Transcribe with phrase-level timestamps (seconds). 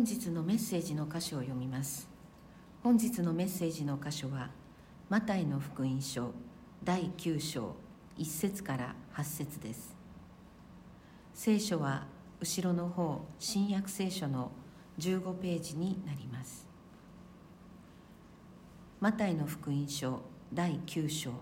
[0.00, 2.08] 本日のメッセージの箇所を読みます。
[2.82, 4.48] 本日のメッセージの箇所は
[5.10, 6.32] マタイの福音書
[6.82, 7.76] 第9章
[8.16, 9.94] 1節から8節です。
[11.34, 12.06] 聖書は
[12.40, 14.52] 後ろの方新約聖書の
[14.98, 16.66] 15ページになります。
[19.00, 21.32] マタイの福音書第9章。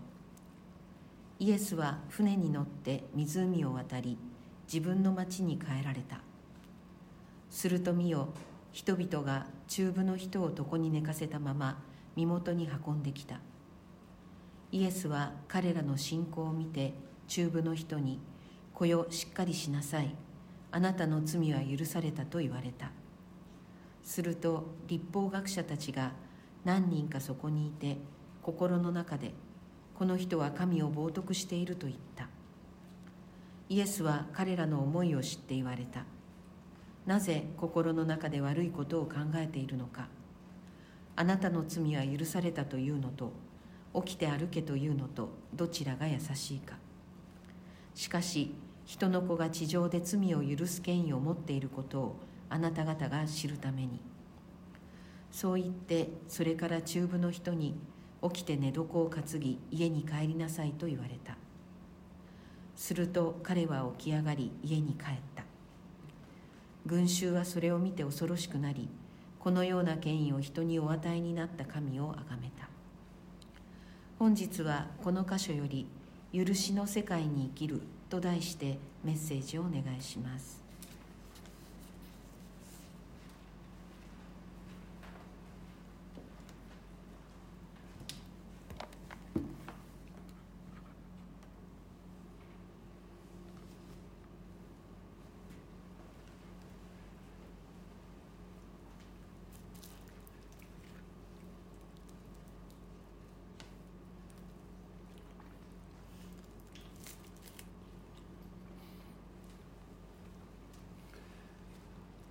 [1.39, 4.17] イエスは船に乗って湖を渡り
[4.67, 6.19] 自分の町に帰られた。
[7.49, 8.27] すると見よ
[8.71, 11.81] 人々が中部の人を床に寝かせたまま
[12.15, 13.39] 身元に運んできた。
[14.71, 16.93] イエスは彼らの信仰を見て
[17.27, 18.19] 中部の人に
[18.73, 20.15] 「子よしっかりしなさい。
[20.71, 22.91] あなたの罪は許された」と言われた
[24.03, 26.11] すると立法学者たちが
[26.63, 27.97] 何人かそこにいて
[28.41, 29.33] 心の中で
[29.95, 32.29] 「この人は神を冒涜している」と言った
[33.69, 36.05] イエスは彼らの思いを知って言われた
[37.09, 40.09] 「なぜ心の中で悪いことを考えているのか。
[41.15, 43.33] あなたの罪は許されたというのと
[44.05, 46.75] 起きて歩けというのとどちらが優しいか。
[47.95, 48.53] しかし
[48.85, 52.15] 人の子が地上で罪を許す権威を持っていることを
[52.47, 53.99] あなた方が知るために。
[55.31, 57.73] そう言ってそれから中部の人に
[58.21, 61.37] 起きて寝床を担ぎ家に帰りなさいと言われた。
[62.75, 65.48] すると彼は起き上がり家に帰った。
[66.85, 68.89] 群衆はそれを見て恐ろしくなり
[69.39, 72.69] このような権威を人にお与えになった神をあがめた。
[74.19, 75.87] 本日はこの箇所より
[76.35, 80.58] 「許しの世界に生きる」と題してメッセージをお願いします。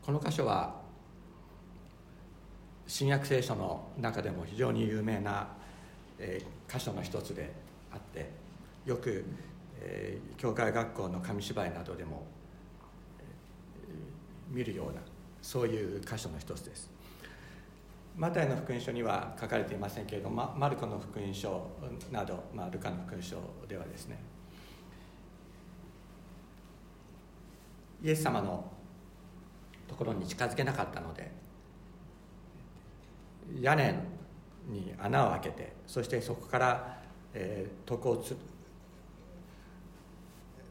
[0.09, 0.75] この箇所は
[2.87, 5.49] 新約聖書の中でも非常に有名な、
[6.19, 7.53] え、箇所の一つで
[7.93, 8.31] あって
[8.87, 9.23] よく、
[9.79, 12.25] え、教会学校の紙芝居などでも、
[14.49, 15.03] 見るような
[15.43, 16.91] そういう箇所の一つです。
[18.17, 21.67] マタイの福音書には書かれていませんけれどもマルコの福音書
[22.11, 23.37] など、まあ、ルカの福音書
[23.69, 24.19] ではですね
[28.03, 28.78] イエス様の
[29.89, 31.31] ところに近づけなかったので
[33.61, 33.95] 屋根
[34.69, 36.99] に穴を開けてそしてそこから、
[37.35, 38.37] えー、床をつ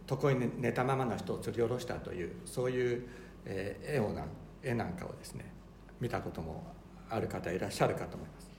[0.09, 3.07] 床に寝たままの人を釣り下ろしたというそういう、
[3.45, 4.23] えー、絵をな
[4.63, 5.51] 絵なんかをですね
[5.99, 6.63] 見たことも
[7.09, 8.49] ある方いらっしゃるかと思います。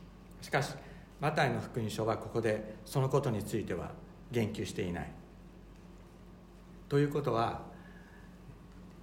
[0.42, 0.75] しかし
[1.20, 3.90] マタイの福音書はここでそのことについては
[4.30, 5.10] 言及していない。
[6.88, 7.62] ということは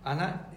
[0.03, 0.47] 穴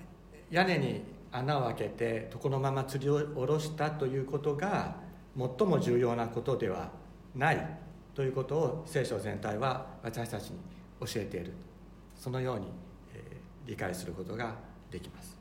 [0.51, 4.97] 屋根に穴を開けて床のまま吊り下ろしたということが
[5.37, 6.91] 最も重要なことでは
[7.35, 7.79] ない
[8.15, 10.59] ということを聖書全体は私たちに
[11.01, 11.53] 教えている
[12.17, 12.67] そのように、
[13.15, 14.57] えー、理解することが
[14.91, 15.39] できます。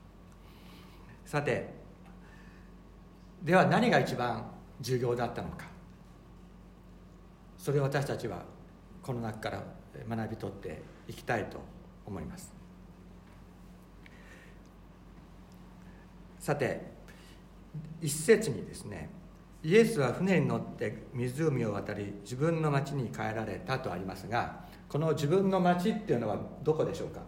[1.26, 1.74] さて
[3.42, 4.46] では何が一番
[4.82, 5.66] 重要だったのか。
[7.58, 8.46] それを私たちは
[9.02, 9.64] この中から
[10.08, 11.60] 学び取っていきたいと
[12.06, 12.57] 思います。
[16.48, 16.80] さて
[18.02, 19.10] 一節にですね
[19.62, 27.20] イエスは船に乗って湖を渡り自分の町に帰られたとありますがこの自分の町っていうのはどこでしょうか？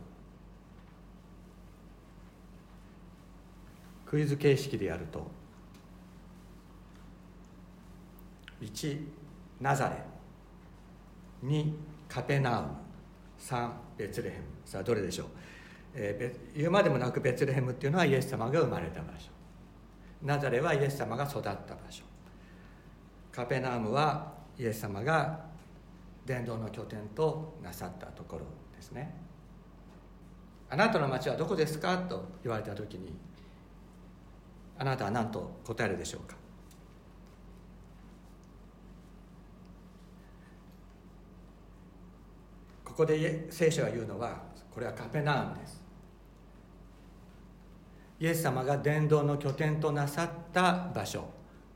[4.05, 5.29] クイズ形式でやると
[8.61, 9.01] 1
[9.59, 9.97] ナザレ
[11.43, 11.73] 2
[12.07, 12.69] カペナウム
[13.37, 14.45] 3ベツレヘム。
[14.63, 15.27] さあどれでしょう？
[16.01, 19.29] えー、言うまでもなくベツレヘムっていうのはイエス様が生まれた場所。
[20.23, 21.57] ナザレはイエス様が育った場
[21.89, 22.03] 所。
[23.33, 25.45] カペナームはイエス様が
[26.25, 29.13] 伝道の拠点となさったところですね。
[30.69, 33.13] あなたの町はどこですかと言われた時に
[34.77, 36.37] あなたは何と答えるでしょうか？
[42.85, 45.88] ここで聖書が言うのはこれはカペナームです。
[48.19, 51.23] イエス様が伝道の拠点となさった場所。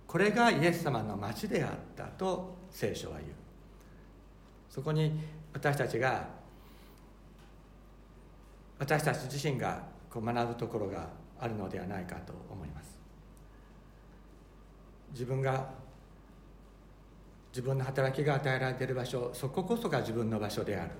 [0.05, 3.31] これがイエス様の町であったと聖書は言う。
[4.69, 5.19] そこに
[5.53, 6.27] 私たちが
[8.77, 11.07] 私たち自身がこう学ぶところが
[11.39, 12.99] あるのではないかと思います。
[15.11, 15.69] 自分が
[17.51, 20.91] 自分の働きが与えられている場所そここそが自分の場所である。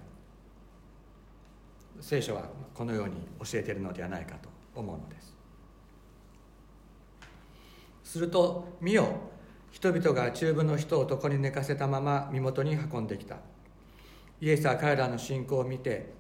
[2.00, 2.44] 聖書は
[2.74, 5.33] このように教えているのではないかと思うのです。
[8.14, 9.08] すると見よ。
[9.72, 13.38] 人々が中部の人を床に寝かせたまま身元に運んできた。
[14.40, 16.14] イエスは彼らの信仰を見て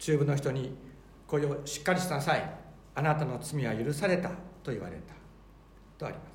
[0.00, 0.76] 中部の人に
[1.28, 2.52] 「これをしっかりしなさい。
[2.96, 4.30] あなたの罪は許された」
[4.64, 5.14] と言われた。
[5.96, 6.32] とあります。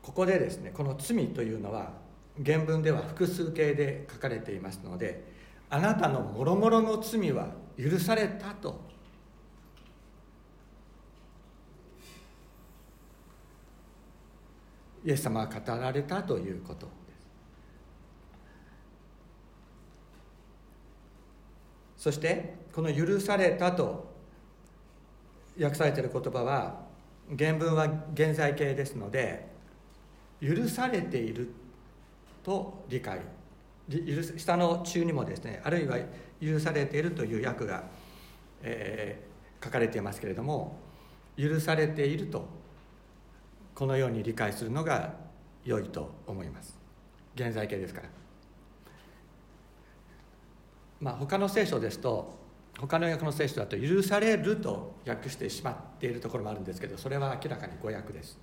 [0.00, 1.92] ここでですねこの罪というのは
[2.42, 5.26] 原文では複数形で書かれていますので
[5.68, 7.48] あなたのもろもろの罪は
[7.78, 8.85] 許されたと
[15.06, 16.92] イエス様は語られたということで
[21.96, 22.02] す。
[22.02, 24.12] そしてこの「許された」と
[25.60, 26.86] 訳されている言葉は
[27.38, 29.46] 原文は現在形ですので
[30.40, 31.50] 許されている
[32.42, 33.20] と理解
[34.36, 35.98] 下の中にもですねあるいは
[36.42, 37.84] 許されているという訳が、
[38.62, 40.78] えー、書かれていますけれども
[41.38, 42.65] 許されていると
[43.76, 45.12] このように理解するのが
[45.62, 46.78] 良いと思います。
[47.34, 48.08] 現在形ですから。
[50.98, 52.38] まあ他の聖書ですと
[52.80, 58.38] 他の訳の聖書だと許されると訳してしまっているところもあるんですけどそれは明らかに誤訳です。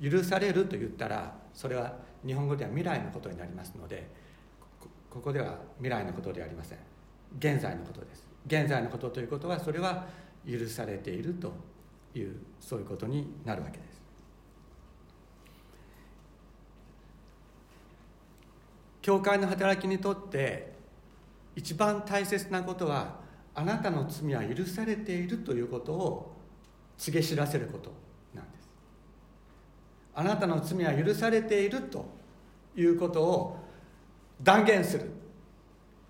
[0.00, 4.08] 許されると言ったらそれは日本語では未来のことになりますので
[5.10, 6.78] ここでは未来のことではありません。
[7.36, 8.24] 現在のことです。
[8.46, 10.06] 現在のことということはそれは
[10.48, 11.52] 許されていると
[12.14, 13.87] いうそういうことになるわけです。
[19.08, 20.70] 教会の働きにとって
[21.56, 23.20] 一番大切なことは
[23.54, 26.36] あなたの罪は許されているということを
[26.98, 27.90] 告げ知らせること
[28.34, 28.68] なんです。
[30.14, 32.04] あなたの罪は許されていると
[32.76, 33.56] いうことを
[34.42, 35.10] 断言する。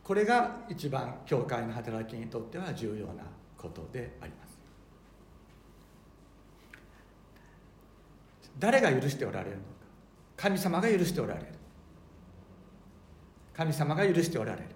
[0.03, 3.23] これが一番教会の働きにとっては重要な
[3.57, 4.59] ことであります。
[8.59, 9.69] 誰が許しておられるのか。
[10.37, 11.58] 神様が許しておられる。
[13.59, 14.69] 神様が許しておられる。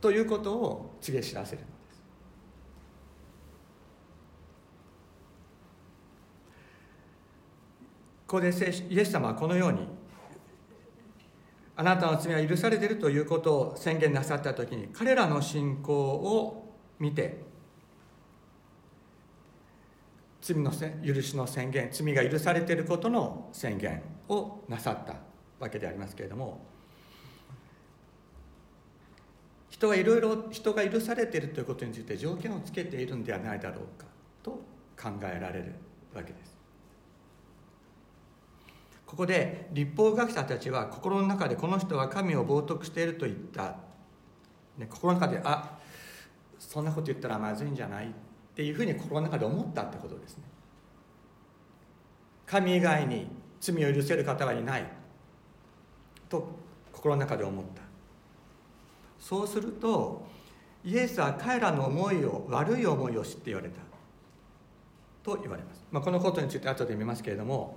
[0.00, 2.02] ということを告げ知らせるのです。
[8.26, 9.86] ここでイエス様はこのように
[11.76, 17.44] あなたの罪は許されているということを宣言なさった時に彼らの信仰を見て
[20.40, 20.72] 罪の
[21.04, 25.16] 許しの宣言罪が許されていることの宣言をなさった
[25.60, 26.65] わけでありますけれども
[29.76, 34.06] 人はいろいろ人が許されているということについて条件をつけているんではないだろうか
[34.42, 34.52] と
[34.98, 35.74] 考えられる
[36.14, 36.56] わけです。
[39.04, 43.76] ここで立法学者たちは心の中でこの人は神を冒涜していると言った、
[44.78, 45.78] ね、心の中であ
[46.58, 48.10] そんなこと言ったらまずいんじゃないっ
[48.54, 50.44] ていうふうに心の中で思ったってことですね。
[52.46, 53.28] 神以外に
[53.60, 54.86] 罪を許せる方はいない
[56.30, 56.48] と
[56.92, 57.85] 心の中で思った。
[59.28, 60.24] そうすると
[60.84, 63.80] イエスは彼らの思いを悪い思いを知って言われた。
[65.24, 67.76] と言われます、まあ、このことについて後で見ますけれども。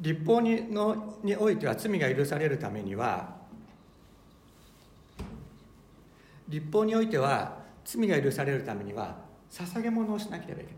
[0.00, 3.36] 立法にのにおいては罪が許されるためには
[6.48, 9.16] 立法においては罪が許されるためには
[9.50, 10.77] 捧げ物をしなければいけない。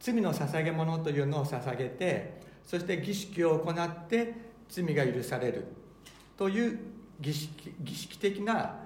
[0.00, 4.34] 罪の捧げ物というのを捧げてそして儀式を行って
[4.68, 5.66] 罪が許される
[6.36, 6.78] という
[7.20, 8.76] 儀式儀式的な、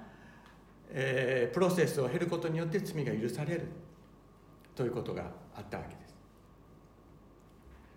[0.90, 3.68] えー、プロセスを経ることによって罪が許される
[4.74, 5.22] ということが
[5.56, 6.14] あったわけです。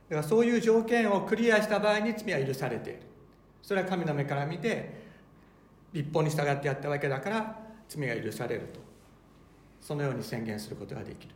[0.10, 3.00] だからそういう条件をクリアした場合に罪は許されている。
[3.64, 5.08] それは神の目から見て
[5.92, 7.60] 立法に従ってやったわけだから
[7.90, 8.80] 罪が許されると。
[9.82, 11.34] そのように宣言することができる。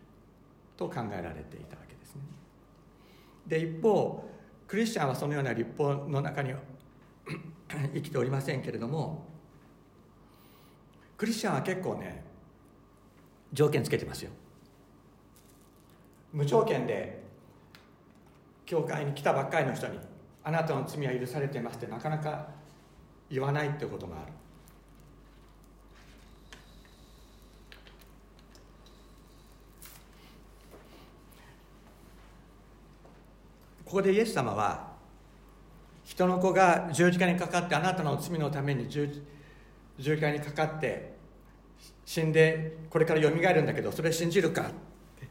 [0.82, 2.22] と考えられていたわけですね。
[3.46, 4.28] で一方
[4.68, 6.54] クリスチャンはそのような立法の中に
[7.94, 9.26] 生きておりませんけれども
[11.18, 12.24] クリスチャンは結構ね
[13.54, 14.32] 条件つけてますよ。
[16.34, 17.22] 無条件で
[18.66, 20.00] 教会に来たばっかりの人に
[20.44, 22.48] 「あなたの罪は許されてます」ってなかなか
[23.30, 24.32] 言わないってことがある。
[33.91, 34.88] ここでイエス様は
[36.05, 39.21] 人の子が十字架にかかってあなたの罪のために十
[40.00, 41.12] 字架にかかって
[42.05, 44.62] 死んでこれからよみがえるんだけどそれ信じるか？
[44.62, 44.65] っ
[45.19, 45.27] て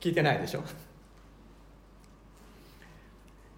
[0.00, 0.62] 聞いてないでしょ？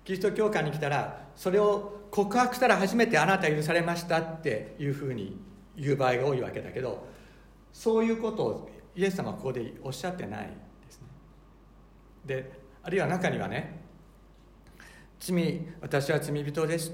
[0.04, 5.40] キリスト教会に来たらそれを告白したら初めてあなた許されましたっていうふうに
[5.76, 7.06] 言う場合が多いわけだけど
[7.72, 11.06] そういうことをイエス様はここでおっしゃってないですね。
[12.26, 12.52] で
[12.82, 13.78] あるいは中にはね
[15.20, 16.92] 罪私は罪人です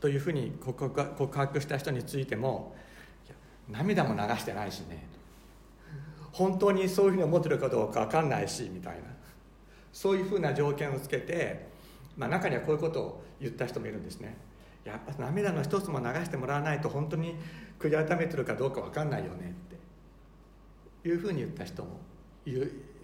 [0.00, 2.74] というふうに告白した人についても
[3.68, 5.06] 涙も流してないしね。
[6.32, 9.02] 本当にそういうふうに思ってるかどうか分かんないしみたいな。
[9.92, 11.68] そういうふうな条件をつけて、
[12.16, 14.36] まあ、中にはこういうことを言った人もいるんですね。
[14.84, 17.34] やっぱ涙の一つも流してもらわないと本当に
[17.78, 19.54] 悔い改めてるかどうか分かんないよね
[21.02, 21.08] って。
[21.08, 22.00] いうふうに言った人も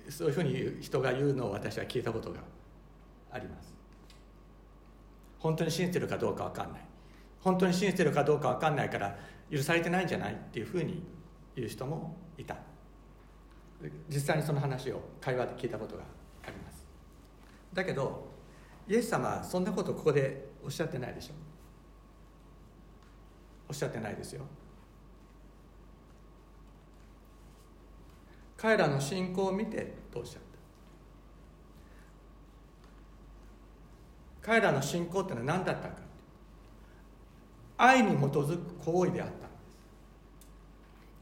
[0.09, 2.41] そういうふうに人が言うのを私は聞いたことが
[3.31, 3.73] あります。
[5.43, 6.83] 本当に信じてるかどうか分かんない。
[7.41, 9.19] 本当に信じてるかどうか分かんないから
[9.51, 11.03] 許されてないんじゃないっていうふうに
[11.57, 12.57] 言う人もいた。
[14.09, 16.05] 実際にその話を会話で聞いたことが
[16.47, 16.87] あります。
[17.73, 18.31] だけど
[18.87, 21.33] イエス様はそんなことここでおっしゃってないでしょ。
[23.69, 24.45] おっしゃってないですよ。
[28.57, 30.53] 彼らの信仰を見てとおっしゃった
[34.43, 35.95] 彼らの信仰ってのは何だったか。
[37.79, 39.35] 愛に基づく行為であった。
[39.35, 39.79] んです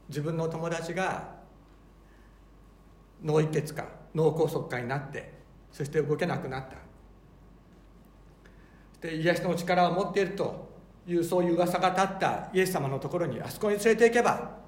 [0.09, 1.35] 自分の友達が
[3.23, 5.33] 脳一血か脳梗塞化になって
[5.71, 6.75] そして動けなくなった。
[9.07, 10.69] で癒しの力を持っていると
[11.07, 14.59] いうそういう噂が立ったイエス様のところにあそこに連れて行けば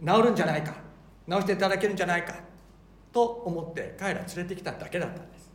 [0.00, 0.74] 治るんじゃないか。
[1.28, 2.34] 治していただけるんじゃないか。
[3.12, 5.51] と思って彼ら連れてきただけだったんです。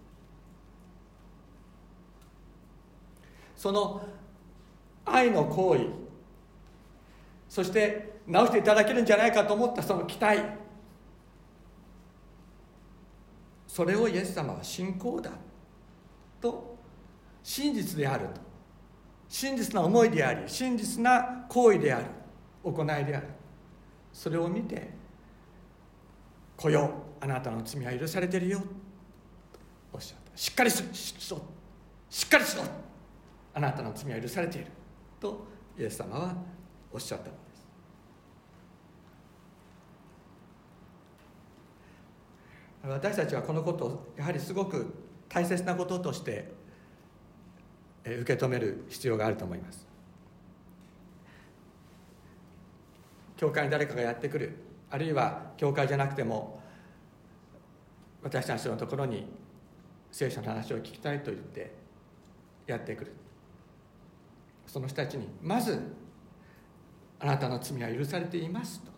[3.57, 4.01] その
[5.03, 5.87] 愛の行為
[7.49, 10.41] そして治していただけるんじゃないかと思ったその期待。
[13.67, 15.31] それをイエス様は信仰だ
[16.41, 16.77] と
[17.43, 18.41] 真実であると。
[19.29, 22.05] 真実な思いであり真実な行為である
[22.63, 23.27] 行いである。
[24.11, 24.89] それを見て
[26.57, 29.59] 「来よあなたの罪は許されてるよ」と
[29.93, 30.37] おっしゃった。
[30.37, 30.83] しっかりし
[31.29, 31.39] ろ。
[32.09, 32.63] しっかりしろ。
[33.57, 34.67] あなたの罪は許されている
[35.19, 35.47] と
[35.79, 36.35] イエス様は
[36.93, 37.67] おっしゃったのです。
[42.83, 44.93] 私たちはこのことをやはりすごく
[45.27, 46.53] 大切なこととして
[48.05, 49.87] 受け止める必要があると思います。
[53.37, 54.55] 教会に誰かがやってくる
[54.91, 56.61] あるいは教会じゃなくても
[58.21, 59.25] 私たちのところに
[60.11, 61.73] 聖書の話を聞きたいと言って
[62.67, 63.13] やってくる。
[64.67, 65.81] その人たちにまず
[67.19, 68.91] あなたの罪は許されていますと。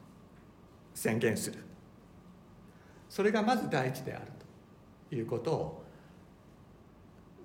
[0.94, 1.60] 宣言する。
[3.08, 4.26] それがまず第一である
[5.10, 5.86] ということを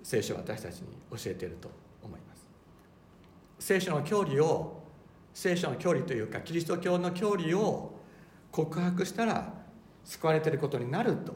[0.02, 1.70] 聖書は私たちに教えていると
[2.02, 2.48] 思います。
[3.60, 4.82] 聖書の教理を
[5.32, 7.92] 聖書の教理というかキリスト教の教理を
[8.50, 9.54] 告白したら
[10.04, 11.34] 救われていることになると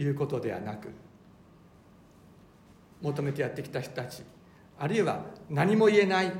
[0.00, 0.88] いうことではなく
[3.02, 4.22] 求めてやってきた人たち
[4.78, 6.32] あるいは何も言えない。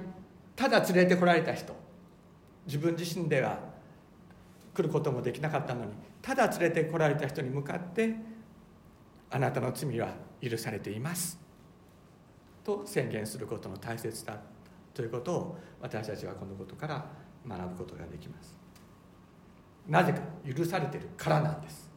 [0.55, 1.75] ただ連れてこられた人。
[2.67, 3.59] 自分自身では
[4.75, 5.93] 来ることもできなかったのに。
[6.23, 8.15] ただ連れてこられた人に向かって
[9.31, 10.09] あなたの罪は
[10.41, 11.39] 許されています。
[12.65, 14.39] と宣言することの大切だ
[14.93, 17.07] ということを私たちはこのことから
[17.47, 18.57] 学ぶことができます。
[19.89, 21.91] なぜか許されているからなんです。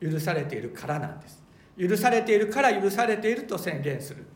[0.00, 1.42] 許されているからなんです。
[1.78, 4.26] 許されているから許されていると宣言する。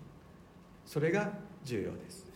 [0.91, 1.31] それが
[1.63, 2.27] 重要です。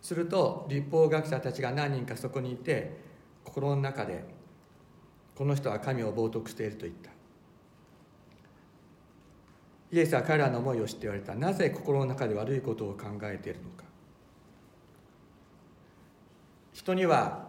[0.00, 2.96] すると立法学者たちが何人かそこにいて
[3.44, 4.24] 心の中で
[5.34, 7.10] この人は神を冒涜していると言った。
[9.92, 11.34] イエスは彼らの思いを知って言われた。
[11.34, 13.84] なぜ心の中で悪いことを考えているのか。
[16.72, 17.46] 人には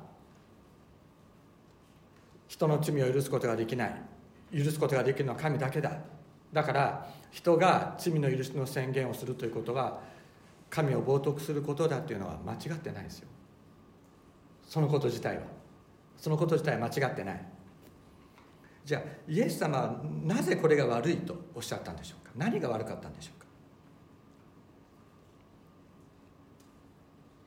[2.50, 3.96] 人の罪を許すことができない。
[4.54, 6.17] 許すことができるのは神だけだ。
[6.54, 10.00] だから人が罪の許しの宣言をするということは
[10.70, 13.28] 神を冒涜することだというのは間違ってないですよ。
[14.66, 15.44] そのこと自体は。
[16.18, 17.46] そのこと自体は間違ってない。
[18.84, 22.32] じゃあイエス様はなぜこれが悪いとおっしゃったんでしょうか？
[22.36, 23.46] 何が悪かったんでしょうか？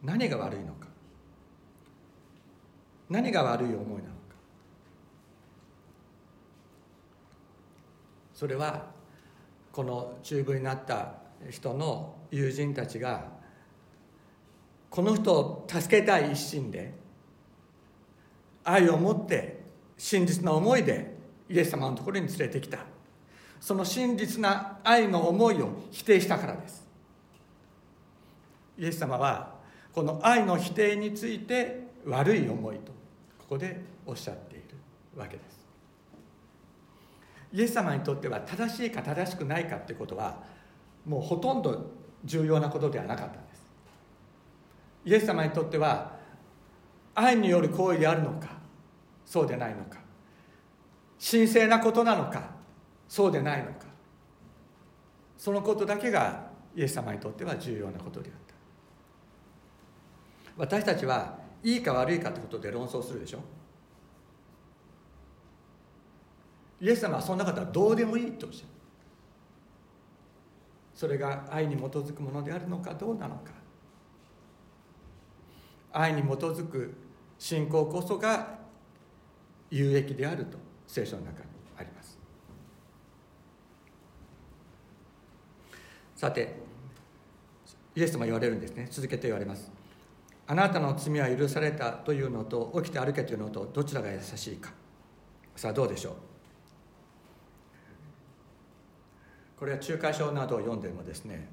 [0.03, 0.87] 何が悪いのか？
[3.09, 4.01] 何が悪い思いなのか
[8.41, 8.87] それは
[9.71, 11.13] この中部になった
[11.51, 13.29] 人の友人たちが
[14.89, 16.95] この人を助けたい一心で
[18.65, 19.61] 愛を持って
[19.99, 21.15] 真実な思いで
[21.51, 22.79] イエス様のところに連れてきた。
[23.61, 26.89] その真実な愛の思いを否定したからです。
[28.79, 29.53] イエス様は
[29.93, 32.93] この愛の否定について悪い思いと
[33.39, 34.65] ここでおっしゃっている
[35.15, 35.60] わけです。
[37.53, 40.43] イエス様にとっては正しいか正しくないかってことは
[41.05, 41.91] もうほとんど
[42.25, 43.61] 重要なことではなかったんです。
[45.05, 46.19] イエス様にとっては
[47.15, 48.49] 愛による行為であるのか
[49.25, 49.99] そうでないのか。
[51.31, 52.51] 神聖なことなのか
[53.09, 53.87] そうでないのか。
[55.37, 58.55] そのことだけがイエス様にとっては重要なことであった。
[60.57, 63.41] 私たちはいいか悪いかってことで論争するでしょ。
[66.81, 68.69] イエス様はそんな方はどうでもいいとおっしゃる。
[70.95, 73.53] それが愛に基づくものであるのかどうなのか。
[75.93, 76.95] 愛に基づく
[77.39, 78.59] 信仰こそが
[79.71, 81.47] 有益であると聖書の中に
[81.79, 82.19] あります。
[86.17, 86.55] さて
[87.95, 88.89] イエス様言われるんですね。
[88.91, 89.71] 続けて言われます。
[90.47, 94.73] あなたの罪は許されたというのと起きて歩けというのとどちらが優しいか。
[95.57, 96.15] さあどうでしょう？
[99.61, 101.47] これは中華書などを読んでもですね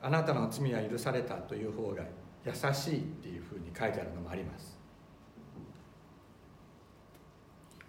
[0.00, 2.02] あなたの罪は許されたという方が
[2.46, 4.78] 優しいっていうふうに書いてあるのもあります。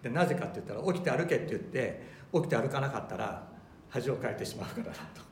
[0.02, 3.46] でなぜかって言ったら起きて歩けって言って起きて歩かなかったら
[3.88, 5.22] 恥をかいてしまうからだと。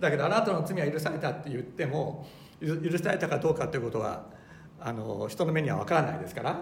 [0.00, 2.26] だけどあなたの罪は許されたって言っても
[2.60, 4.26] 許されたかどうかっていうことは
[4.78, 6.58] あの人の目には分からないですから。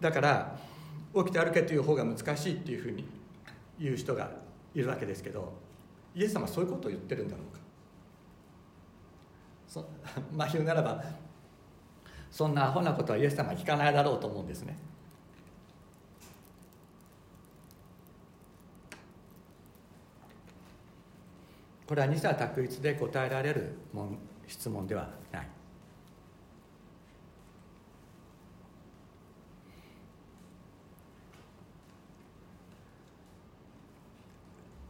[0.00, 0.56] だから
[1.14, 3.04] 起きて歩けという方が難しいっていうふうに
[3.78, 4.30] 言う人が
[4.74, 5.52] いるわけですけど
[6.14, 7.60] イエス様はそういうことを言ってるんだろうか？
[9.68, 9.84] そ
[10.32, 11.02] まあ言うならば
[12.30, 14.76] そんなアホなことはイエス様は聞かないだろうと思うんですね。
[21.86, 23.74] これは二者択一で答えられる
[24.46, 25.48] 質問ではない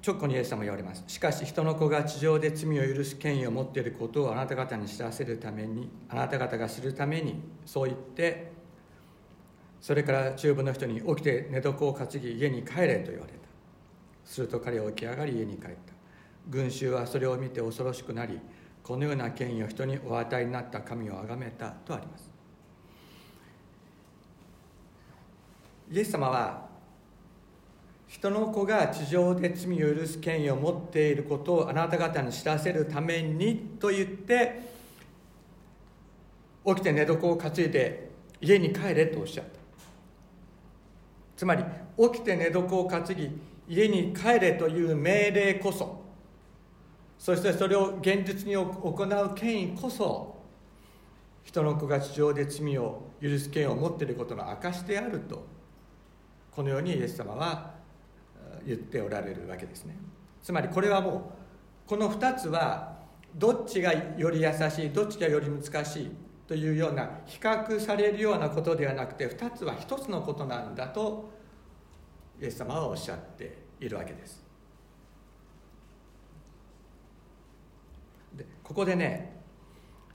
[0.07, 1.03] 直後にイエス様言われます。
[1.07, 8.53] しかし人の子が地上で罪を許す権威を持っていることをあなた方に知らせるためにあなた方が知るためにそう言って
[9.81, 13.39] それから中部の人に起きて寝床を担ぎ家に帰れと言われた。
[14.27, 15.75] すると彼は起き上がり家に帰った。
[16.51, 18.39] 群衆はそれを見て恐ろしくなり
[18.83, 22.31] このような権威を人にお与えになった神を崇めたとあります。
[25.91, 26.74] イエス様は
[28.15, 34.63] 人の子が地上で罪を許す権威を持っていることをあなた方に知らせるためにと言って
[36.65, 39.59] 起きて寝床を担いで家に帰れとおっしゃった。
[41.37, 41.65] つまり
[41.99, 43.31] 起きて寝床を担ぎ
[43.69, 46.01] 家に帰れという命令こそ
[47.19, 50.37] そしてそれを現実に行う権威こそ
[51.43, 55.45] 人の子が地上で罪を許す権威を持っていることの証であると
[56.53, 57.74] このようにイエス様は
[58.67, 59.97] 言っておられるわけですね。
[60.43, 61.33] つまりこれはも
[61.87, 62.97] うこの2つは
[63.35, 66.11] どっちがより優しいどっちがより難しい
[66.47, 71.31] というような比較されるようなことではなくて2つは1つのことなんだと
[72.41, 74.45] イエス様はおっしゃっているわけです。
[78.35, 79.43] でここでね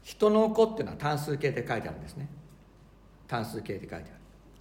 [0.03, 2.29] 人の子っていうのは単数形で書いてあるんですね。
[3.27, 4.09] 単数形で書いてある。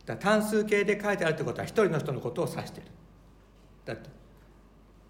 [0.05, 2.91] だ単数形で書いてあるってことは一人の人のことを指している。
[3.89, 4.11] だと。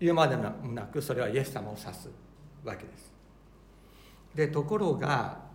[0.00, 2.08] いうまでもなくそれはイエス様を指す
[2.64, 3.12] わけです。
[4.34, 5.48] でところが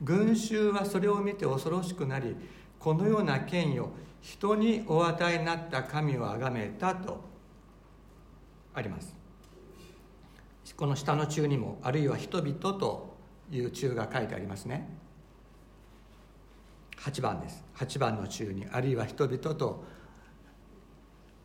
[0.00, 2.36] 群衆はそれを見て恐ろしくなり
[2.78, 7.20] このような権威を人にお与えになった神を崇めたと
[8.74, 9.16] あります。
[10.76, 13.16] この下の中にもあるいは人々と
[13.50, 14.88] いう中が書いてありますね。
[16.98, 17.64] 8番です。
[17.76, 19.84] 8番の中にあるいは人々と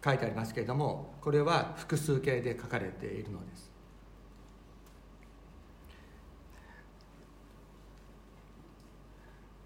[0.04, 3.72] 書いてありますけれどもこれは複数形で書かれているのです。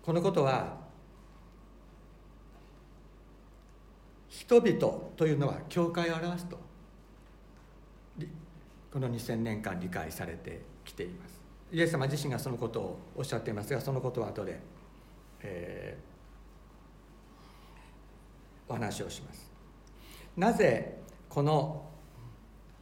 [0.04, 0.78] このことは
[4.28, 6.60] 人々というのは教会を表すと
[8.92, 11.40] この2000年間理解されてきています。
[11.72, 14.60] イエス様自身がそのことをおっしゃっていますがそのことは後で、
[15.42, 19.51] えー、お話をします。
[20.38, 20.98] なぜ
[21.30, 21.90] この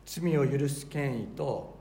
[0.05, 1.77] 罪を許す権威と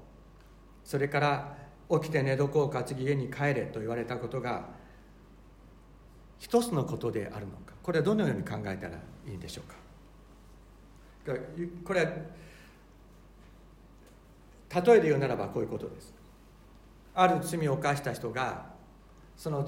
[0.85, 1.57] それから
[1.91, 4.69] 起きて寝床を担ぎ家に帰れと言われたことが
[6.39, 7.75] 一つのことであるのか。
[7.83, 9.77] これはどのように考えたらいいんでしょうか。
[11.85, 12.11] これは
[14.87, 16.15] 例えで言うならばこういうことです。
[17.15, 18.67] ある罪を犯した人が
[19.37, 19.67] その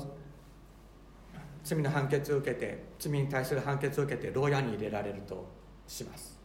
[1.64, 5.59] 罪の判決を受けて罪に対する判決を受けて牢屋に入れられると。
[5.90, 6.38] します。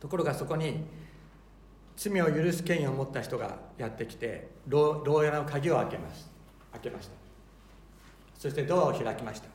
[0.00, 0.84] ところがそこに
[1.96, 6.30] 罪を許す権威を持った人がやってきて牢屋の鍵を開けます。
[6.72, 7.12] 開けました。
[8.38, 9.48] そしてドアを開きました。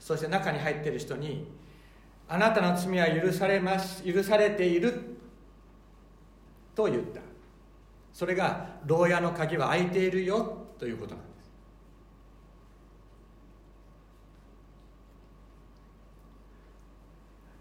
[0.00, 1.46] そして中に入っている人に
[2.28, 4.92] 「あなたの罪は許されます許されている」
[6.74, 7.20] と言った。
[8.12, 11.35] それが牢屋の鍵は開いているよということなんです。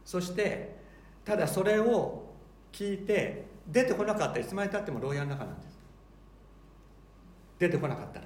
[0.06, 0.76] そして
[1.26, 2.24] ただそれを
[2.72, 5.76] 聞いて出てこなかったらいつまでたっても牢屋の中なんです。
[7.58, 8.26] 出てこなかったら。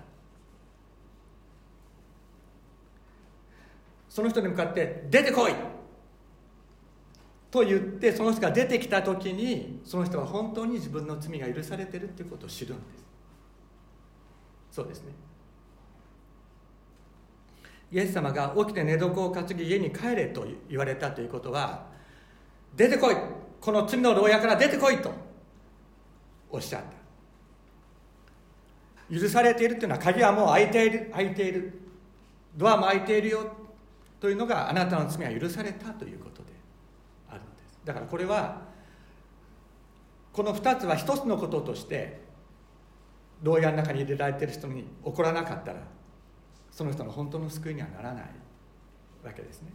[4.09, 5.53] その人に向かって「出てこい!」
[7.51, 13.05] と言ってその人が出てきた時にその人は本当に自分の罪が許されてるっていうことを知るんです。
[14.71, 15.13] そうですね。
[17.91, 21.87] イエス様が起きて寝床を担ぎ家に帰れと言われたということは
[22.75, 23.15] 出てこい
[23.59, 25.11] この罪の牢屋から出てこいと
[26.49, 26.99] おっしゃった。
[29.13, 31.81] 許されているというのは鍵はもう開いている開いている。
[32.55, 33.51] ドアも開いているよ
[34.19, 36.49] というのがあなたの罪は許されたということで
[37.29, 37.79] あるんです。
[37.85, 38.61] だからこれは
[40.33, 42.21] この2つは1つのこととして
[43.41, 45.81] 牢屋の中に入れられている人に起こらなかったら
[46.79, 48.23] その人の本当の救いにはならない
[49.21, 49.67] わけですね。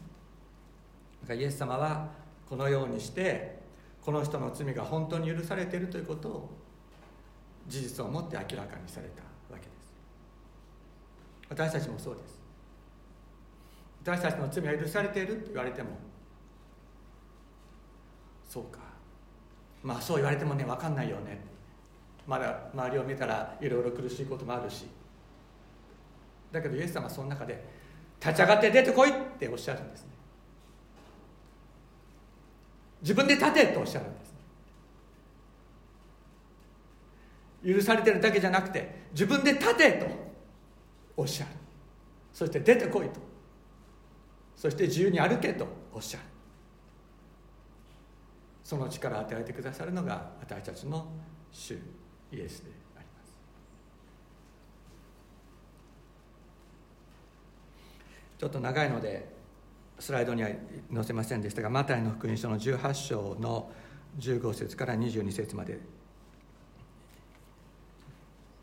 [1.20, 2.08] だからイエス様は
[2.48, 3.58] このようにして
[4.00, 6.50] この人の罪が本当に許されているということを
[7.68, 9.20] 事実をもって明らかにされた
[9.52, 9.94] わけです。
[11.50, 12.40] 私たちもそうです。
[14.02, 15.90] 私たちの罪は許されていると言われても
[18.48, 18.78] そうか。
[19.82, 21.38] まあそう言われてもね分かんないよね。
[22.26, 24.86] まだ周りを見たらいろいろ苦しいこともあるし。
[26.54, 27.62] だけどイエス様はその中で
[28.20, 30.10] 立ち上がって出てこいっておっしゃるんですね。
[33.02, 34.34] 自分で立てとおっしゃるんです
[37.76, 40.06] 許されてるだけじゃなくて自分で立てと
[41.16, 41.50] おっしゃる。
[42.32, 43.20] そして出てこいと。
[44.56, 46.24] そして自由に歩けとおっしゃる。
[48.62, 51.06] その力を与えてくださるのが私たちの
[51.50, 51.74] 主
[52.32, 52.83] イエスです。
[58.44, 59.26] ちょっと長いので
[59.98, 60.50] スライドには
[60.92, 63.72] 載せませんでしたがマタイの福音書の18章の
[64.18, 65.80] 15節から22節まで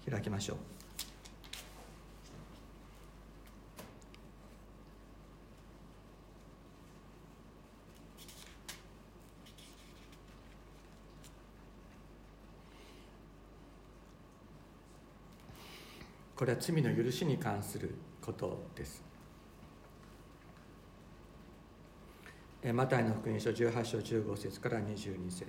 [0.07, 0.57] 開きましょう。
[16.35, 19.10] これは罪の許しに関することです。
[22.63, 25.47] マタイの福音書18章15節から22節。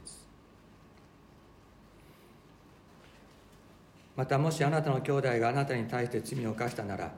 [4.17, 7.13] またもしあなたの兄弟があなたに対して罪を犯したなら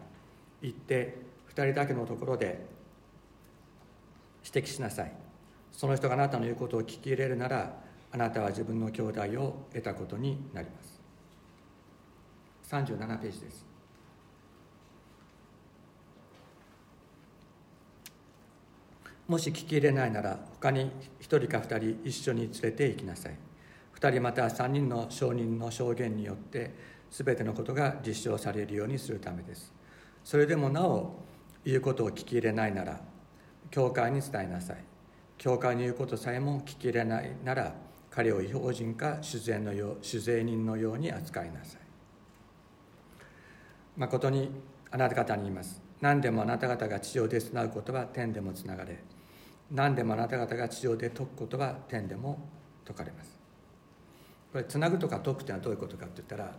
[0.62, 1.18] 行って
[1.54, 2.66] 2人だけのところで
[4.44, 5.12] 指摘しなさい。
[5.70, 7.74] その人があなたの言うことを聞き入れるなら
[8.12, 11.00] あなたは自分の兄弟を得たことになります。
[12.70, 13.73] 37ページです。
[19.26, 23.36] もし聞き入れないなら他に1人か2人一緒に連れて行きなさい。
[23.98, 26.74] 2人または3人の証人の証言によって
[27.10, 29.72] 全てのことが実証されるようにするためです。
[30.22, 31.22] それでもなお
[31.64, 33.00] 言うことを聞き入れないなら
[33.70, 34.84] 教会に伝えなさい。
[35.38, 37.74] 教会に言うことさえも聞き入れないなら
[38.10, 41.80] 彼を違法人か酒税のよう酒税人のように扱いなさい。
[43.96, 44.50] 誠に
[44.90, 45.80] あなた方に言います。
[46.02, 48.98] 何でもあなた方が地上でつなぐことは天でもつながれ。
[49.70, 52.48] 何でもあなた方が地上で解くことは天でも
[52.84, 53.38] 解かれます。
[54.52, 56.54] これつなぐとか解くっていうのはどういうことかって言ったら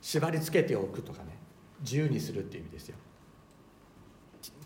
[0.00, 1.36] 縛り付けておくとかね。
[1.82, 2.96] 自由にするっていう意味ですよ。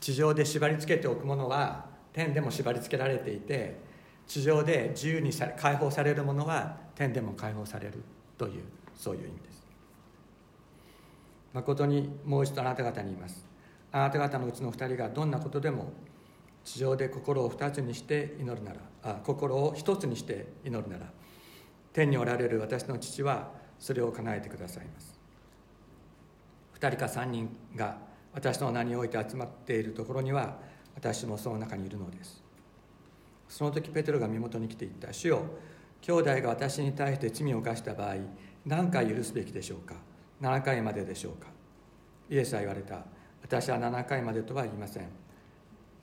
[0.01, 3.81] 地上で縛り付けておくものは天でも縛り付けられていて
[4.27, 8.03] 地上で自由にさ解放されるものは天でも解放される
[8.37, 9.67] というそういう意味です。
[11.53, 13.47] 誠にもう一度あなた方に言います。
[13.93, 15.93] あなた方のうちの2人がどんなことでも
[16.65, 21.13] 地上で心を二つにして祈るならあ心を一つにして祈るなら
[21.93, 25.15] 天におられる私の父はそれを叶えてくださいます。
[26.73, 27.99] 二人か三人が
[28.33, 30.57] 私の名において集まっているところには
[30.95, 32.43] 私もその中にいるのです。
[33.49, 35.43] その時ペテロが身元に来て言った主よ
[36.01, 38.17] 兄弟が私に対して罪を犯した場合
[38.67, 39.95] 何回許すべきでしょうか
[40.41, 41.49] ？7回まででしょうか？
[42.29, 43.05] イエスは言われた。
[43.43, 45.24] 私は7回までとは言いません。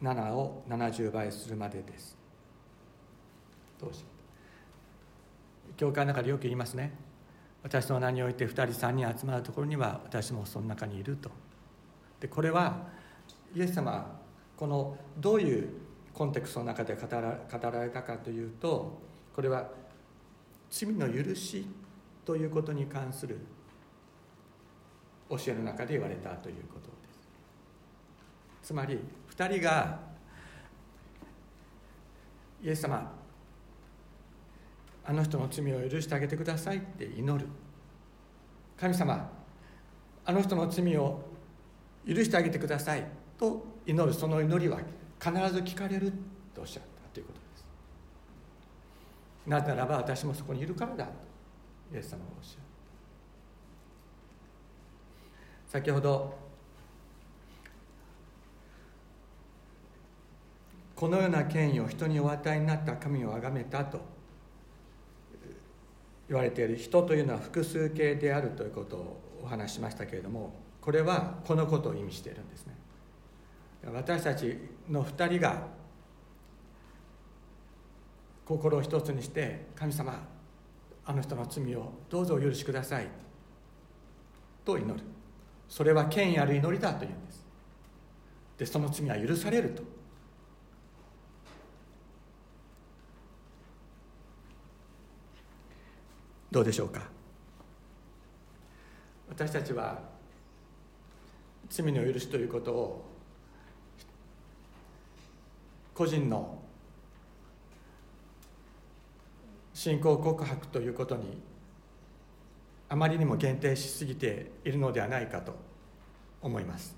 [0.02, 2.18] 7を70倍するまでです。
[3.80, 4.06] どうしよ
[5.70, 5.74] う。
[5.76, 6.94] 教会の中でよく言いますね。
[7.64, 11.30] 私の名において2人3人集まるところには私もその中にいると。
[12.20, 12.88] でこれは
[13.56, 14.20] イエス様
[14.58, 15.70] このどういう
[16.14, 19.00] コンテクストの中で語ら語られたかというと
[19.36, 19.70] これは
[20.70, 21.66] 罪の許し
[22.26, 23.40] ということに関する
[25.30, 26.92] 教えの中で言われたということで
[28.62, 28.68] す。
[28.68, 29.00] つまり
[29.42, 30.00] 2人が
[32.62, 33.12] イエス様
[35.04, 37.48] あの人の罪を許してあげてくださいって祈る。
[38.78, 39.32] 神様
[40.26, 41.24] あの人の罪を
[42.08, 43.04] 許してあげてください
[43.40, 44.14] と祈る。
[44.14, 44.80] その祈りは
[45.20, 46.14] 必ず聞かれる
[46.54, 47.66] とおっしゃったということです。
[49.48, 51.12] なぜならば私もそこにいるからだと
[51.96, 52.62] イエス様がおっしゃる
[55.68, 56.51] 先ほど
[61.02, 64.02] このような権威を人にお与えになった神を崇めたと
[66.30, 72.76] 言われている人というのは複数形であるということをお話ししましたけれどもこれはこのことを意味しているんですね。
[73.92, 74.56] 私たち
[74.92, 75.70] の2人が
[78.46, 80.24] 心を一つにして神様
[81.04, 83.08] あの人の罪をどうぞお許しください
[84.64, 85.04] と祈る。
[85.68, 87.48] それは権威ある祈りだというんです。
[88.60, 90.01] でその罪は許されると。
[96.52, 97.02] どうでしょうか？
[99.30, 100.00] 私たちは
[101.70, 103.06] 罪の許しということを
[105.94, 106.60] 個人の
[109.74, 111.42] 信仰告白ということに
[112.90, 115.56] あまりにも限定しすぎているのではないかと
[116.42, 116.94] 思います。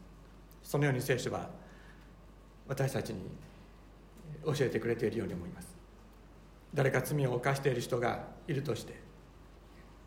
[0.64, 1.52] そのように聖書は
[2.68, 3.22] 私たちに
[4.44, 5.68] 教えてくれているように思います。
[6.74, 9.03] 誰か罪を犯している人がいるとして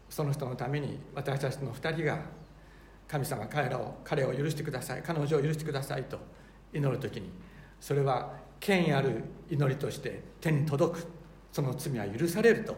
[0.09, 2.21] その人のために私たちの2人が
[3.09, 6.19] 神様彼らを彼を許してください彼女を許してくださいと
[6.73, 7.31] 祈る時に
[7.81, 11.07] それは権威ある祈りとして天に届く
[11.53, 12.77] その罪は許されると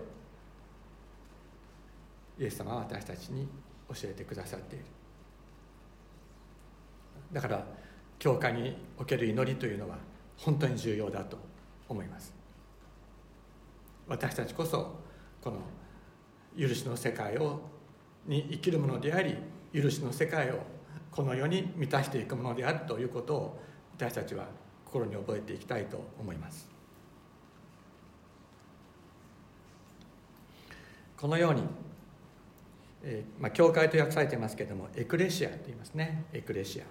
[2.38, 3.49] イエス様は私たちに
[3.88, 4.85] 教えてくださっている。
[7.33, 7.67] だから
[8.19, 9.97] 教会における祈りというのは
[10.37, 11.38] 本当に重要だと
[11.88, 12.33] 思います。
[14.07, 14.95] 私たちこそ
[15.43, 15.57] この
[16.59, 17.61] 許しの世界を
[18.27, 19.37] に生きるものであり
[19.73, 20.59] 許しの世界を
[21.11, 23.61] この世に満たしていくものであるということを
[23.97, 24.47] 私たちは
[24.85, 26.68] 心に覚えていきたいと思います。
[31.16, 31.62] このように、
[33.03, 36.25] えーまあ、教会と訳されていますけれどもエクレシアと言いますね。
[36.33, 36.85] エクレシア。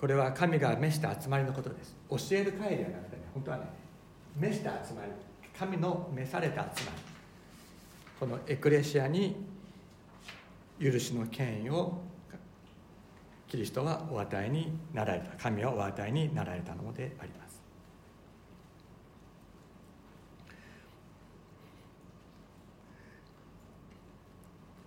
[0.00, 1.94] これは神が召した集まりのことです。
[2.10, 3.64] 教える会ではなくてね本当はね
[4.36, 5.12] 召した集まり。
[5.58, 7.13] 神の召された集まり。
[8.24, 9.36] このエクレシアに
[10.80, 12.00] 許しの権威を
[13.46, 17.60] キリストはお与えになられた神はお与えになられたのであります。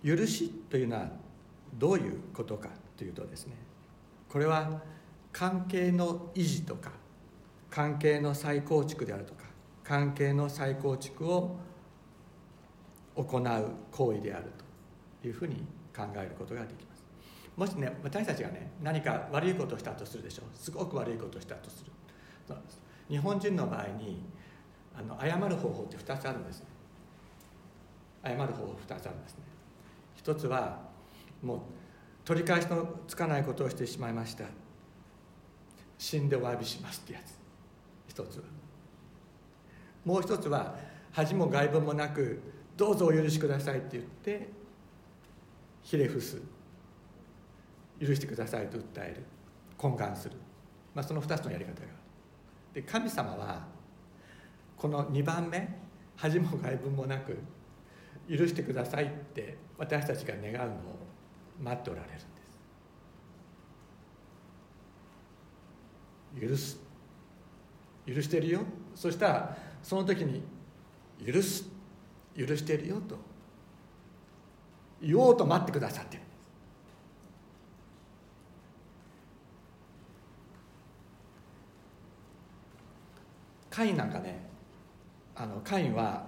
[0.04, 1.08] 許しというのは
[1.74, 3.54] どういうことかというとですね
[4.28, 4.82] これは
[5.32, 6.90] 関係の維持とか
[7.70, 9.44] 関係の再構築であるとか
[9.84, 11.67] 関係の再構築を
[13.22, 14.44] 行う行為である
[15.20, 15.56] というふうに
[15.94, 17.04] 考えることができます。
[17.56, 20.44] もしね私たちがね何か悪いことをしたとするでしょう。
[20.56, 21.90] すごく悪いことをしたとする。
[23.08, 24.22] 日本人の場合に
[24.96, 26.66] あの謝る方法って2つあるんですね。
[28.24, 29.44] 謝る方法2つあるんですね。
[30.14, 30.78] 一つは
[31.42, 31.58] もう
[32.24, 34.44] 取り返しのつかないことをしてしまいました。
[35.98, 37.36] 死んでお詫びしますってやつ。
[38.06, 38.44] 一つは。
[40.04, 40.76] もう一つは
[41.10, 42.40] 恥も外聞もなく
[42.78, 44.48] どうぞお許しくださいって言って
[45.82, 46.40] ひれ伏す
[48.00, 49.24] 許してくださいと訴える
[49.76, 50.36] 懇願する、
[50.94, 51.78] まあ、その2つのやり方が。
[51.80, 51.88] ある
[52.74, 53.66] で神様は
[54.76, 55.76] この2番目
[56.14, 57.36] 恥も外聞もなく
[58.30, 60.78] 許してくださいって私たちが願うのを
[61.60, 62.16] 待っておられるん
[66.46, 66.56] です。
[66.56, 66.80] 許す。
[68.06, 68.60] 許してるよ。
[68.94, 70.44] そしたらその時に
[71.26, 71.77] 許す。
[72.38, 73.16] 許してるよと。
[75.02, 76.22] 言おうと待ってくださってる。
[83.70, 84.40] カインなんかね
[85.36, 86.26] あのカインは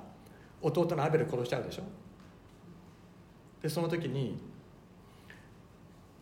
[0.63, 1.83] 弟のアベル殺しちゃうでしょ。
[3.63, 4.39] でその時に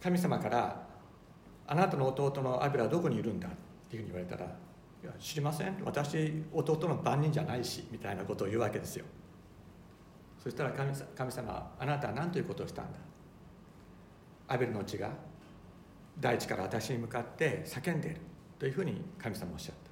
[0.02, 0.86] 神様から
[1.66, 3.50] 「あなたの弟のアベルはどこにいるんだ?」っ
[3.90, 4.50] ていうふうに言われたら
[5.04, 5.82] 「いや知りません。
[5.84, 9.04] 私弟の番人じゃないし」みたいなことを言うわけですよ。
[10.42, 12.98] そしたら神様神様あなたは何ということをしたんだ？
[14.46, 15.10] アベルの血が
[16.18, 18.20] 大地から私に向かって叫んでいる
[18.58, 19.90] というふうに神様おっしゃった。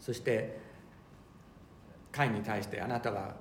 [0.00, 0.60] そして
[2.10, 3.34] 会に対してあなたは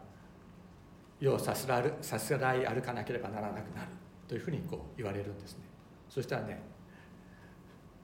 [1.19, 3.89] 世をさすらさすらい歩かなければならなくなる
[4.27, 5.63] というふうにこう言われるんですね。
[6.09, 6.61] そしたらね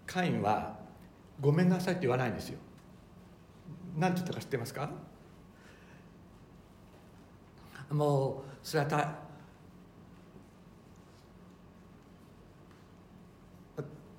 [0.06, 0.80] カインは
[1.40, 2.60] 「ごめんなさい」って言わないんですよ。
[3.96, 4.90] 何て言ったか知ってますか？
[7.92, 9.16] もうそれはた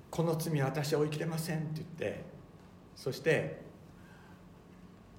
[0.09, 2.25] この罪は私は追い切れませんって言って
[2.95, 3.61] そして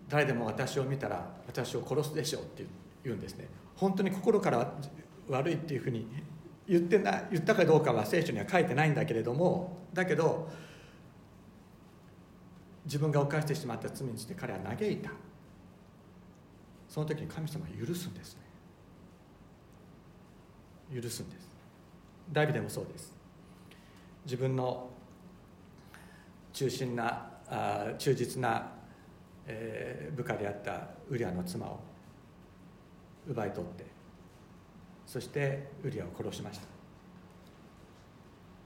[0.08, 2.66] 誰でも私を見たら私を殺すでしょうって
[3.04, 3.48] 言うんですね。
[3.76, 4.74] 本当に心から
[5.28, 6.06] 悪いっていうふうに
[6.68, 10.50] 言ってな言ったかどうかは聖書には書いてないんだけれどもだけど
[12.84, 15.10] 自分が犯してしまった罪について彼は嘆いた。
[16.90, 18.42] その時に神様は許すんですね。
[21.00, 21.48] 許すんです。
[22.30, 23.14] ダビデもそうです。
[24.26, 24.90] 自分の
[26.52, 28.80] 中心なあ忠実な
[29.52, 31.80] えー、部下であったウリアの妻を
[33.28, 33.84] 奪い取って
[35.06, 36.64] そしてウリアを殺しました。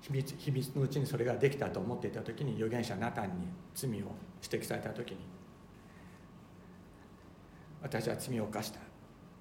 [0.03, 5.17] 秘密秘密のうちにそれができたと思っていた時に預言者ナタンに罪を指摘された時に
[7.85, 8.81] 私は罪を犯した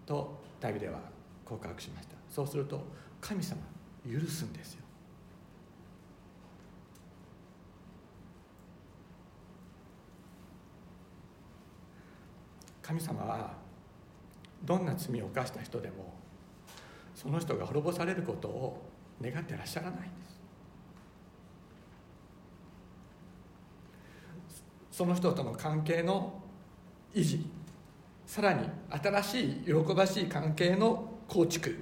[0.05, 0.99] とダビデは
[1.45, 2.15] 告白しました。
[2.29, 2.85] そうすると
[3.21, 3.61] 神様
[4.05, 4.83] 許すんですよ。
[12.81, 13.53] 神様は
[14.65, 16.13] どんな罪を犯した人でも
[17.15, 18.83] その人が滅ぼされることを
[19.21, 20.41] 願ってらっしゃらないんです。
[24.91, 26.43] その人との関係の
[27.15, 27.49] 維持
[28.25, 31.77] さらに新しい喜ばしい関係の構築。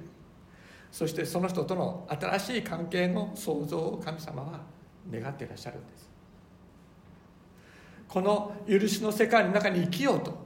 [0.90, 4.60] そしてその人との新しい関係の創造を神様は
[5.10, 6.10] 願っていらっしゃるんです。
[8.08, 10.36] この許しの世界の中に生きようと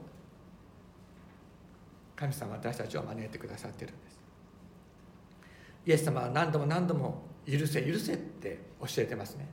[2.15, 4.19] 神様は私たちを招いてくださっているんです。
[5.85, 9.47] イエス様は何度も何度も許せ許せって教えてますね。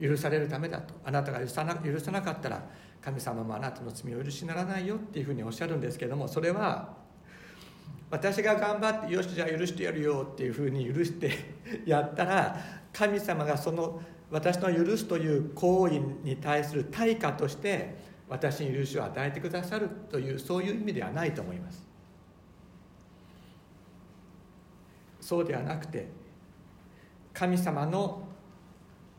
[0.00, 0.94] 許されるためだと。
[1.04, 2.62] あなたが許さな許さなかったら
[3.02, 6.94] 神様もあなたの罪を許しならないよっていうふうにおっしゃるんですけどもそれは
[8.10, 11.30] 私が頑張ってよしじゃあ許してやるよっていうふうに許して
[11.84, 12.56] やったら
[12.92, 17.96] 神様がその私の許すという行為に対する対価として
[18.28, 21.86] 私に許しを与えてくださるというそういう意味ではないと思います。
[25.20, 26.08] そうではなくて
[27.32, 28.22] 神様の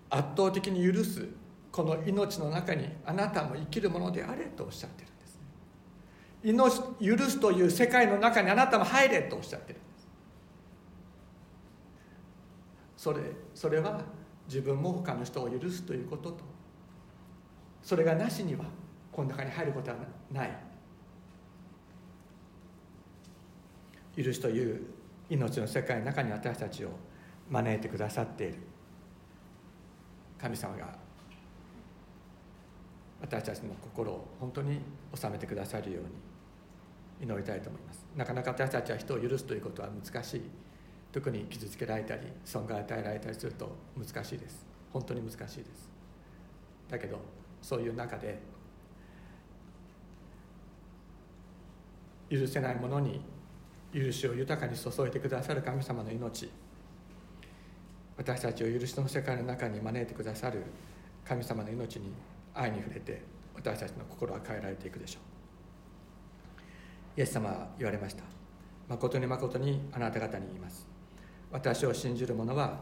[0.10, 1.28] 圧倒的に許す
[1.73, 5.39] この命の中にあなたも生きるものであれとおっしゃってるんです
[6.43, 10.07] 命許すという世界の中にあなたも入れとおっしゃってるんです。
[12.95, 13.21] それ
[13.55, 14.01] それは
[14.45, 16.43] 自分も他の人を許すということと。
[17.81, 18.65] それがなしには
[19.12, 19.97] この中に入ることは
[20.31, 20.51] ない。
[24.15, 24.86] 許しという
[25.27, 26.89] 命の世界の中に私たちを
[27.49, 28.59] 招いてくださっている。
[30.38, 31.03] 神様が
[33.23, 34.81] 私たちの心を本当に
[35.15, 36.03] 収めてくださるよう
[37.21, 38.05] に祈りたいと思います。
[38.17, 40.41] なかなか私たちは人を許すということは難しい。
[41.13, 44.65] 特に傷つけられたり損害を与えられたりすると難しいです。
[44.91, 45.89] 本当に難しいです。
[46.89, 47.17] だけど
[47.61, 48.39] そういう中で
[52.30, 53.21] 許せない者に
[53.93, 56.49] 許しを豊かに注いでくださる神様の命。
[58.17, 60.63] 私たちを許しの世界の中に招いてくださる
[61.24, 62.11] 神様の命に
[62.54, 63.22] 愛に触れて
[63.56, 67.20] 私たちの心は変えられていくでしょう。
[67.20, 68.24] イエス様は言われました。
[68.89, 70.88] 誠に誠にあなた方に言います。
[71.51, 72.80] 私を信じる者は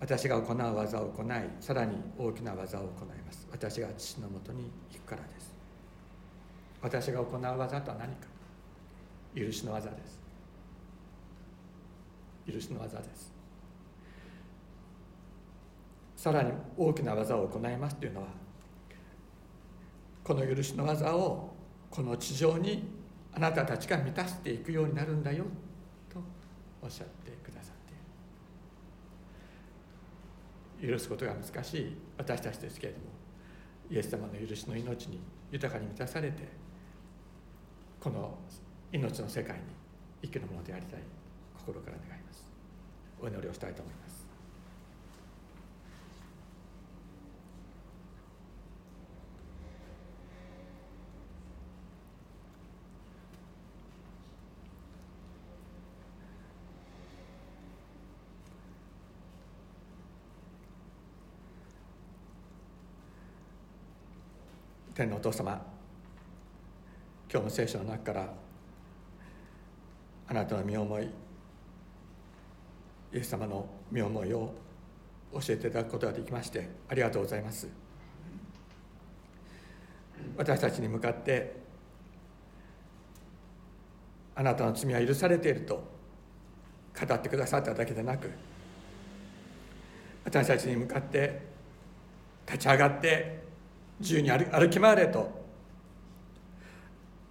[0.00, 1.26] 私が行う技を行い
[1.60, 3.48] さらに大きな技を行います。
[3.50, 5.54] 私が父のもとに行くからです。
[6.82, 8.26] 私が行う技とは何か。
[9.34, 10.20] 許しの技です。
[12.52, 13.32] 許しの技です。
[16.16, 18.43] さらに大きな技を行いますというのは
[20.24, 21.54] この許しの技を
[21.90, 22.82] この地上に
[23.32, 25.44] あなたたちが満たしていくようになるんだよ
[26.12, 26.18] と
[26.82, 27.72] おっしゃってくださ
[30.80, 31.96] って許すことが難しい。
[32.16, 33.04] 私たちですけれども
[33.90, 35.20] イエス様の許しの命に
[35.50, 36.48] 豊かに満たされて
[38.00, 38.38] この
[38.92, 39.62] 命の世界に
[40.22, 41.00] 生きるものでありたい
[41.58, 42.48] 心から願います。
[43.20, 44.03] お祈りをしたいと思います。
[64.94, 65.60] 天のお父様
[67.28, 68.32] 今日の聖書の中から
[70.28, 71.08] あなたの身思いイ
[73.18, 74.54] エス様の身思いを
[75.32, 77.68] 教えていただくことができましてありがとうございます。
[80.36, 81.56] 私たちに向かって
[84.36, 85.82] あなたの罪は許されていると
[87.06, 88.30] 語ってくださっただけでなく
[90.24, 91.42] 私たちに向かって
[92.46, 93.43] 立ち上がって
[94.00, 95.44] 自由に歩き回れと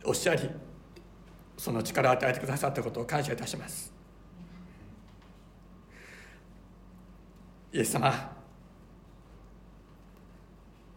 [0.06, 0.50] おっしゃり
[1.58, 3.94] その力を与えてくださったことを感謝いたします。
[7.72, 8.32] イエス様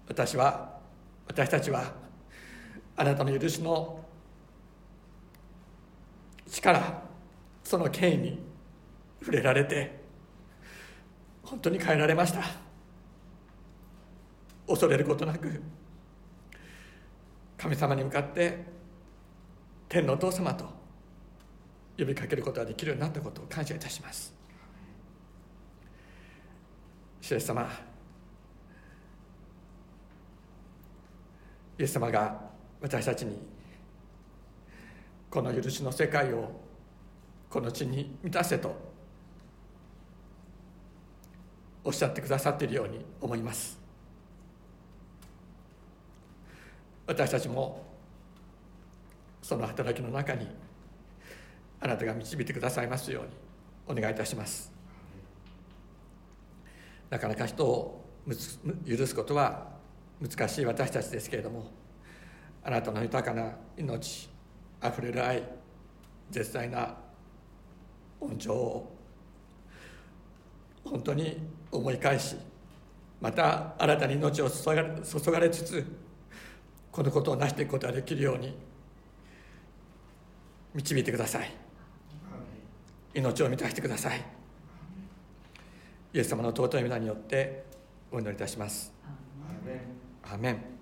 [0.08, 0.78] 私は
[1.26, 1.94] 私たちは
[2.96, 4.04] あなたの許しの
[6.46, 7.02] 力
[7.64, 8.38] その権威に
[9.20, 10.00] 触れられて
[11.42, 12.65] 本当に変えられました。
[14.66, 15.62] 恐れることなく
[17.56, 18.64] 神様に向かって
[19.88, 20.64] 天のお父様と
[21.98, 24.34] 呼びかけることができるようになったことを感謝いたします。
[27.20, 27.68] 主イ様
[31.78, 32.40] イエス様が
[32.80, 33.38] 私たちに
[35.28, 36.52] この許しの世界を
[37.50, 38.74] この地に満たせと
[41.82, 43.85] おっしゃってくださっているように思います。
[47.06, 47.84] 私たちも
[49.42, 50.48] その働きの中に
[51.80, 53.20] あなたが導いてくださいますよ
[53.88, 54.72] うにお願いいたします。
[57.08, 58.04] なかなか人を
[58.84, 59.68] 許すことは
[60.20, 61.70] 難しい私たちですけれども
[62.64, 64.28] あなたの豊かな命
[64.80, 65.42] あふれる愛
[66.30, 66.96] 絶大な
[68.20, 68.92] 恩情を
[70.84, 71.38] 本当に
[71.70, 72.36] 思い返し
[73.20, 75.84] また新たに命を注がれ注がれつつ
[76.96, 78.56] このことを成していくことができるように
[80.72, 81.54] 導いてください。
[83.12, 84.24] 命を満たしてください。
[86.14, 87.64] イエス様の尊い皆によって
[88.10, 88.94] お祈りいたします。
[90.24, 90.75] アーメン